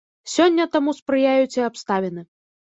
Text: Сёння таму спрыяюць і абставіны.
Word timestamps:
Сёння 0.35 0.65
таму 0.75 0.95
спрыяюць 0.99 1.57
і 1.59 1.65
абставіны. 1.69 2.25